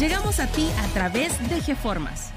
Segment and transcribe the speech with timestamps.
[0.00, 2.32] Llegamos a ti a través de GeFormas.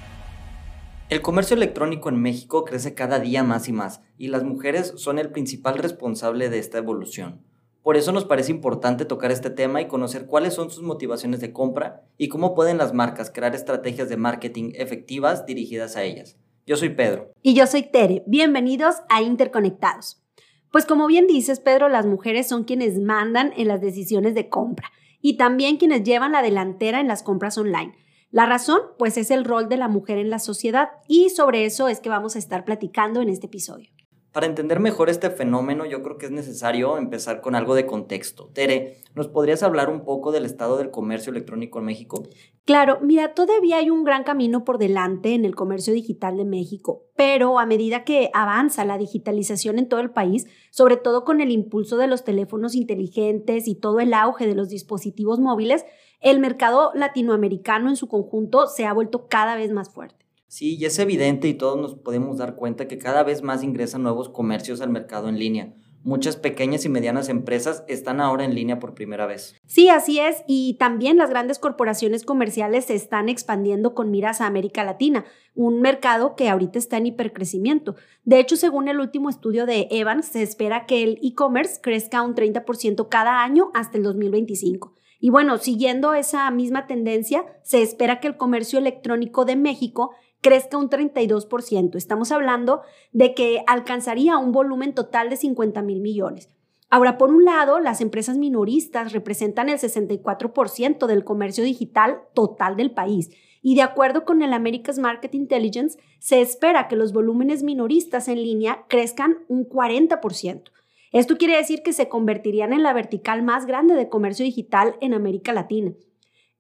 [1.08, 5.18] El comercio electrónico en México crece cada día más y más, y las mujeres son
[5.18, 7.40] el principal responsable de esta evolución.
[7.82, 11.54] Por eso nos parece importante tocar este tema y conocer cuáles son sus motivaciones de
[11.54, 16.36] compra y cómo pueden las marcas crear estrategias de marketing efectivas dirigidas a ellas.
[16.68, 17.32] Yo soy Pedro.
[17.42, 18.24] Y yo soy Tere.
[18.28, 20.22] Bienvenidos a Interconectados.
[20.70, 24.92] Pues como bien dices, Pedro, las mujeres son quienes mandan en las decisiones de compra
[25.24, 27.96] y también quienes llevan la delantera en las compras online.
[28.30, 31.88] La razón, pues es el rol de la mujer en la sociedad y sobre eso
[31.88, 33.93] es que vamos a estar platicando en este episodio.
[34.34, 38.50] Para entender mejor este fenómeno, yo creo que es necesario empezar con algo de contexto.
[38.52, 42.24] Tere, ¿nos podrías hablar un poco del estado del comercio electrónico en México?
[42.66, 47.04] Claro, mira, todavía hay un gran camino por delante en el comercio digital de México,
[47.16, 51.52] pero a medida que avanza la digitalización en todo el país, sobre todo con el
[51.52, 55.86] impulso de los teléfonos inteligentes y todo el auge de los dispositivos móviles,
[56.22, 60.23] el mercado latinoamericano en su conjunto se ha vuelto cada vez más fuerte.
[60.54, 64.04] Sí, y es evidente y todos nos podemos dar cuenta que cada vez más ingresan
[64.04, 65.74] nuevos comercios al mercado en línea.
[66.04, 69.56] Muchas pequeñas y medianas empresas están ahora en línea por primera vez.
[69.66, 70.44] Sí, así es.
[70.46, 75.82] Y también las grandes corporaciones comerciales se están expandiendo con miras a América Latina, un
[75.82, 77.96] mercado que ahorita está en hipercrecimiento.
[78.24, 82.36] De hecho, según el último estudio de Evans, se espera que el e-commerce crezca un
[82.36, 84.94] 30% cada año hasta el 2025.
[85.24, 90.12] Y bueno, siguiendo esa misma tendencia, se espera que el comercio electrónico de México
[90.44, 91.96] crezca un 32%.
[91.96, 92.82] Estamos hablando
[93.14, 96.50] de que alcanzaría un volumen total de 50 mil millones.
[96.92, 102.92] Ahora, por un lado, las empresas minoristas representan el 64% del comercio digital total del
[102.92, 103.32] país.
[103.64, 108.44] Y de acuerdo con el America's Market Intelligence, se espera que los volúmenes minoristas en
[108.44, 110.70] línea crezcan un 40%.
[111.14, 115.14] Esto quiere decir que se convertirían en la vertical más grande de comercio digital en
[115.14, 115.94] América Latina.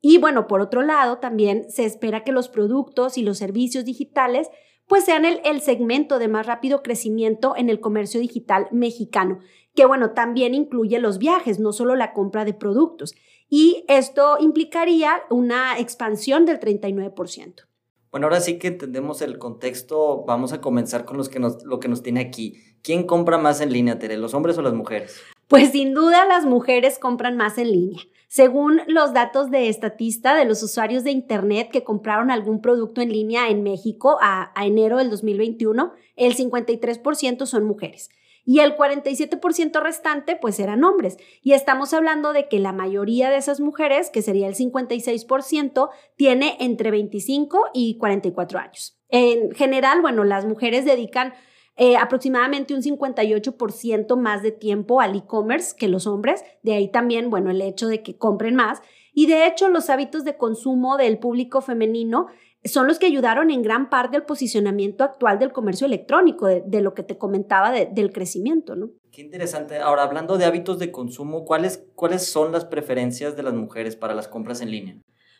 [0.05, 4.49] Y bueno, por otro lado, también se espera que los productos y los servicios digitales
[4.85, 9.39] pues sean el, segmento de más rápido crecimiento en el comercio digital mexicano,
[9.73, 13.15] que bueno, también incluye los viajes, no solo la compra de productos.
[13.47, 17.65] Y esto implicaría una expansión del 39%.
[18.11, 21.79] Bueno, ahora sí que entendemos el contexto, vamos a comenzar con los que nos, lo
[21.79, 22.57] que nos tiene aquí.
[22.83, 25.21] ¿Quién compra más en línea, Tere, los hombres o las mujeres?
[25.47, 28.01] Pues sin duda las mujeres compran más en línea.
[28.27, 33.13] Según los datos de Estatista de los usuarios de Internet que compraron algún producto en
[33.13, 38.09] línea en México a, enero del 2021, el 53% son mujeres
[38.43, 41.15] y el 47% restante pues eran hombres.
[41.41, 46.57] Y estamos hablando de que la mayoría de esas mujeres, que sería el 56%, tiene
[46.59, 48.99] entre 25 y 44 años.
[49.07, 51.33] En general, bueno, las mujeres dedican
[51.75, 56.43] eh, aproximadamente un 58% más de tiempo al e-commerce que los hombres.
[56.61, 58.81] De ahí también, bueno, el hecho de que compren más.
[59.13, 62.27] Y de hecho, los hábitos de consumo del público femenino
[62.65, 66.93] son los que ayudaron en gran parte al posicionamiento actual del comercio electrónico, de, lo
[66.93, 68.89] que te comentaba del crecimiento, ¿no?
[69.11, 69.79] Qué interesante.
[69.79, 74.15] Ahora, hablando de hábitos de consumo, ¿cuáles, ¿cuáles son las preferencias de las mujeres para
[74.15, 74.97] las compras en línea?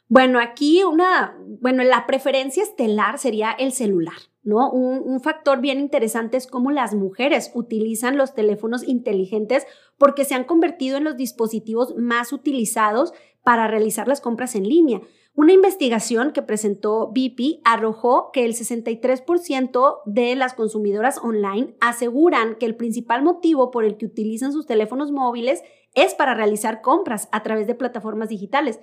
[0.09, 4.69] Bueno, aquí una, bueno, la preferencia estelar sería el celular, ¿no?
[4.71, 9.65] Un, factor bien interesante es cómo las mujeres utilizan los teléfonos inteligentes
[9.97, 15.01] porque se han convertido en los dispositivos más utilizados para realizar las compras en línea.
[15.35, 22.67] Una investigación que presentó BP arrojó que el 63% de las consumidoras online aseguran que
[22.67, 25.63] el principal motivo por el que utilizan sus teléfonos móviles
[25.95, 28.79] es para realizar compras a través de plataformas digitales.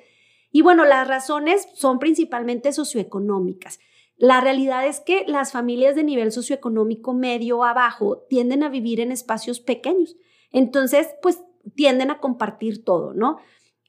[0.52, 3.78] Y bueno, las razones son principalmente socioeconómicas.
[4.20, 9.00] La realidad es que las familias de nivel socioeconómico medio o abajo tienden a vivir
[9.00, 10.14] en espacios pequeños.
[10.52, 11.42] Entonces, pues
[11.74, 13.38] tienden a compartir todo, ¿no?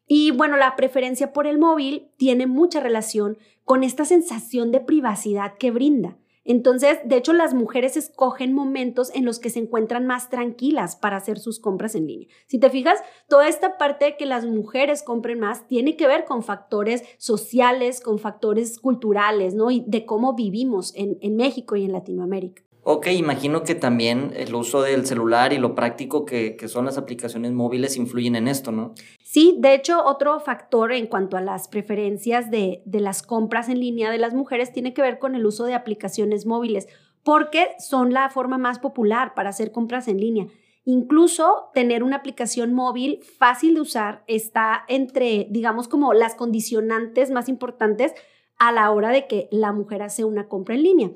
[0.07, 5.57] Y bueno, la preferencia por el móvil tiene mucha relación con esta sensación de privacidad
[5.57, 6.17] que brinda.
[6.43, 11.17] Entonces, de hecho, las mujeres escogen momentos en los que se encuentran más tranquilas para
[11.17, 12.27] hacer sus compras en línea.
[12.47, 16.25] Si te fijas, toda esta parte de que las mujeres compren más tiene que ver
[16.25, 19.69] con factores sociales, con factores culturales, ¿no?
[19.71, 22.63] Y de cómo vivimos en, en México y en Latinoamérica.
[22.83, 27.51] Ok, imagino que también el uso del celular y lo práctico que, son las aplicaciones
[27.51, 28.95] móviles influyen en esto, ¿no?
[29.21, 33.79] Sí, de hecho, otro factor en cuanto a las preferencias de, de las compras en
[33.79, 36.87] línea de las mujeres tiene que ver con el uso de aplicaciones móviles,
[37.23, 40.47] porque son la forma más popular para hacer compras en línea.
[40.83, 47.47] Incluso tener una aplicación móvil fácil de usar está entre, digamos, como las condicionantes más
[47.47, 48.13] importantes
[48.57, 51.11] a la hora de que la mujer hace una compra en línea.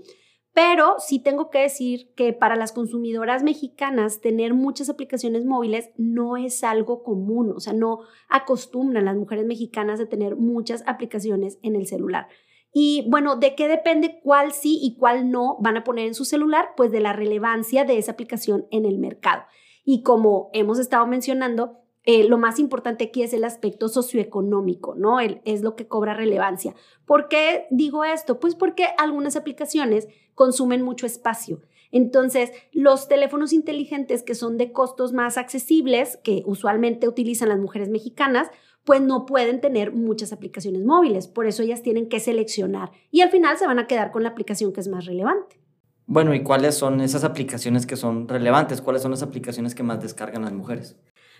[0.55, 6.37] Pero sí tengo que decir que para las consumidoras mexicanas tener muchas aplicaciones móviles no
[6.37, 7.99] es algo común, o sea, no
[8.29, 12.29] acostumbran las mujeres mexicanas a tener muchas aplicaciones en el celular.
[12.71, 16.23] Y bueno, ¿de qué depende cuál sí y cuál no van a poner en su
[16.23, 16.69] celular?
[16.77, 19.43] Pues de la relevancia de esa aplicación en el mercado.
[19.83, 25.19] Y como hemos estado mencionando, eh, lo más importante aquí es el aspecto socioeconómico, ¿no?
[25.19, 26.75] es lo que cobra relevancia.
[27.05, 28.39] ¿Por qué digo esto?
[28.39, 31.61] Pues porque algunas aplicaciones consumen mucho espacio.
[31.91, 37.89] Entonces, los teléfonos inteligentes que son de costos más accesibles, que usualmente utilizan las mujeres
[37.89, 38.49] mexicanas,
[38.83, 41.27] pues no pueden tener muchas aplicaciones móviles.
[41.27, 44.29] Por eso ellas tienen que seleccionar y al final se van a quedar con la
[44.29, 45.59] aplicación que es más relevante.
[46.05, 48.81] Bueno, ¿y cuáles son esas aplicaciones que son relevantes?
[48.81, 50.95] ¿Cuáles son las aplicaciones que más descargan las mujeres?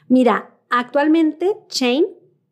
[0.08, 2.06] Mira, actualmente Chain,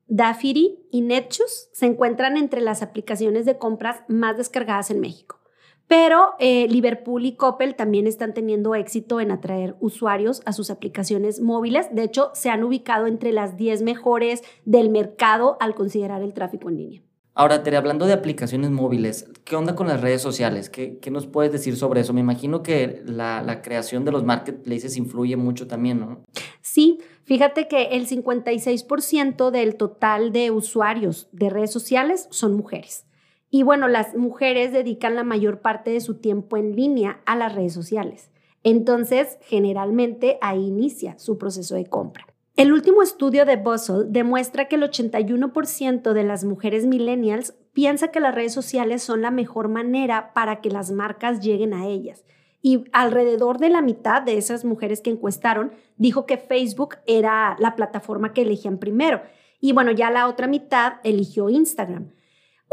[0.08, 5.40] Dafiri y Netshoes se encuentran entre las aplicaciones de compras más descargadas en México.
[5.88, 11.42] Pero eh, Liverpool y Coppel también están teniendo éxito en atraer usuarios a sus aplicaciones
[11.42, 11.94] móviles.
[11.94, 16.70] De hecho, se han ubicado entre las 10 mejores del mercado al considerar el tráfico
[16.70, 17.04] en línea.
[17.36, 20.70] Ahora, Tere, hablando de aplicaciones móviles, ¿qué onda con las redes sociales?
[20.70, 22.14] ¿Qué, nos puedes decir sobre eso?
[22.14, 26.24] Me imagino que la, la, creación de los marketplaces influye mucho también, ¿no?
[26.62, 33.08] Sí, fíjate que el 56% del total de usuarios de redes sociales son mujeres.
[33.50, 37.56] Y bueno, las mujeres dedican la mayor parte de su tiempo en línea a las
[37.56, 38.30] redes sociales.
[38.64, 42.28] Entonces, generalmente ahí inicia su proceso de compra.
[42.56, 48.20] El último estudio de Bustle demuestra que el 81% de las mujeres millennials piensa que
[48.20, 52.24] las redes sociales son la mejor manera para que las marcas lleguen a ellas.
[52.62, 57.76] Y alrededor de la mitad de esas mujeres que encuestaron dijo que Facebook era la
[57.76, 59.24] plataforma que elegían primero.
[59.60, 62.12] Y bueno, ya la otra mitad eligió Instagram.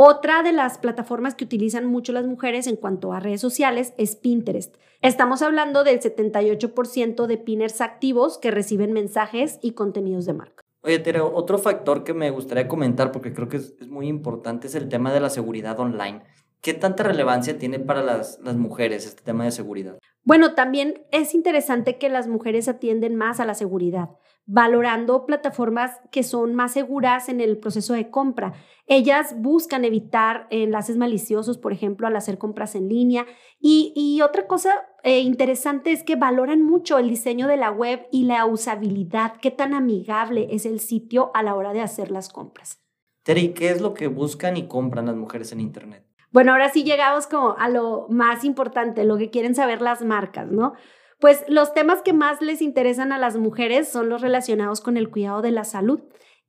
[0.03, 4.17] Otra de las plataformas que utilizan mucho las mujeres en cuanto a redes sociales es
[4.17, 4.75] Pinterest.
[5.03, 10.65] Estamos hablando del 78% de pinners activos que reciben mensajes y contenidos de marca.
[10.83, 14.75] Oye, Tere, otro factor que me gustaría comentar, porque creo que es, muy importante, es
[14.75, 16.23] el tema de la seguridad online.
[16.61, 19.99] ¿Qué tanta relevancia tiene para las, las mujeres este tema de seguridad?
[20.25, 24.11] Bueno, también es interesante que las mujeres atienden más a la seguridad
[24.53, 28.55] valorando plataformas que son más seguras en el proceso de compra.
[28.87, 33.27] Ellas buscan evitar enlaces maliciosos, por ejemplo, al hacer compras en línea.
[33.61, 34.71] Y, otra cosa
[35.05, 39.53] eh, interesante es que valoran mucho el diseño de la web y la usabilidad, qué
[39.53, 42.81] tan amigable es el sitio a la hora de hacer las compras.
[43.23, 46.10] Terry, ¿qué es lo que buscan y compran las mujeres en Internet?
[46.31, 50.51] Bueno, ahora sí llegamos como a lo más importante, lo que quieren saber las marcas,
[50.51, 50.75] ¿no?
[51.19, 55.11] Pues los temas que más les interesan a las mujeres son los relacionados con el
[55.11, 56.01] cuidado de la salud.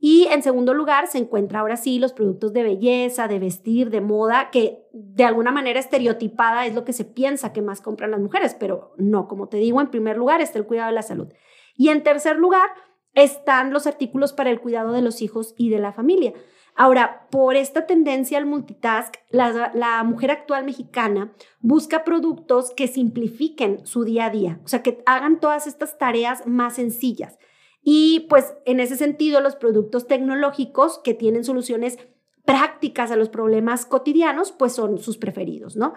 [0.04, 4.02] Y en segundo lugar se encuentra ahora sí los productos de belleza, de vestir, de
[4.02, 8.20] moda, que de alguna manera estereotipada es lo que se piensa que más compran las
[8.20, 11.28] mujeres, pero no, como te digo, en primer lugar está el cuidado de la salud.
[11.76, 12.68] Y en tercer lugar
[13.14, 16.34] están los artículos para el cuidado de los hijos y de la familia.
[16.76, 24.04] Ahora, por esta tendencia al multitask, la, mujer actual mexicana busca productos que simplifiquen su
[24.04, 27.38] día a día, o sea, que hagan todas estas tareas más sencillas.
[27.84, 31.98] Y pues en ese sentido, los productos tecnológicos que tienen soluciones
[32.46, 35.94] prácticas a los problemas cotidianos, pues son sus preferidos, ¿no?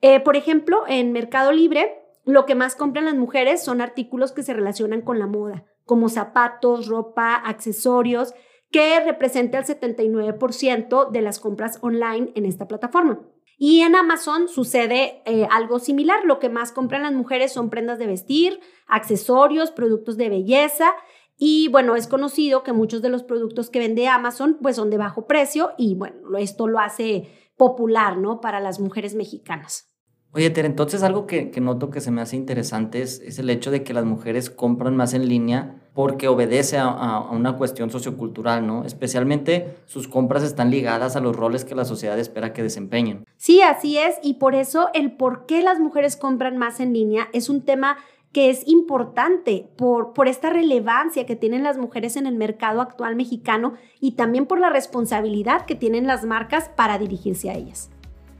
[0.00, 4.42] Eh, por ejemplo, en Mercado Libre, lo que más compran las mujeres son artículos que
[4.42, 8.34] se relacionan con la moda, como zapatos, ropa, accesorios,
[8.72, 13.20] que representa el 79% de las compras online en esta plataforma.
[13.58, 16.24] Y en Amazon sucede eh, algo similar.
[16.24, 20.90] Lo que más compran las mujeres son prendas de vestir, accesorios, productos de belleza.
[21.36, 24.96] Y bueno, es conocido que muchos de los productos que vende Amazon pues son de
[24.96, 28.40] bajo precio y bueno, esto lo hace popular, ¿no?
[28.40, 29.92] Para las mujeres mexicanas.
[30.34, 33.82] Oye, Tere, entonces algo que, noto que se me hace interesante es, el hecho de
[33.82, 38.84] que las mujeres compran más en línea porque obedece a, una cuestión sociocultural, ¿no?
[38.84, 43.24] Especialmente sus compras están ligadas a los roles que la sociedad espera que desempeñen.
[43.36, 47.28] Sí, así es, y por eso el por qué las mujeres compran más en línea
[47.32, 47.98] es un tema
[48.32, 53.14] que es importante por, por esta relevancia que tienen las mujeres en el mercado actual
[53.14, 57.90] mexicano y también por la responsabilidad que tienen las marcas para dirigirse a ellas.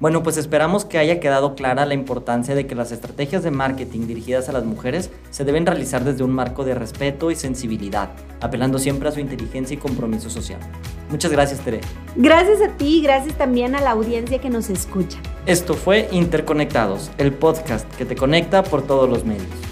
[0.03, 4.09] Bueno, pues esperamos que haya quedado clara la importancia de que las estrategias de marketing
[4.09, 8.81] dirigidas a las mujeres se deben realizar desde un marco de respeto y sensibilidad, apelando
[8.81, 10.59] siempre a su inteligencia y compromiso social.
[11.09, 11.83] Muchas gracias, Tere.
[12.17, 15.19] Gracias a ti y gracias también a la audiencia que nos escucha.
[15.47, 19.72] Esto fue Interconectados, el podcast que te conecta por todos los medios.